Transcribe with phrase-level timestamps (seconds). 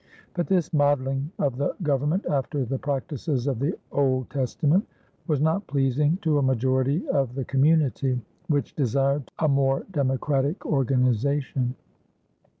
[0.33, 4.87] But this modeling of the government after the practices of the Old Testament
[5.27, 11.75] was not pleasing to a majority of the community, which desired a more democratic organization.